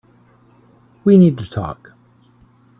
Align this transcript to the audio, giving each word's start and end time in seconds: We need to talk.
We 1.03 1.15
need 1.15 1.37
to 1.37 1.47
talk. 1.47 1.93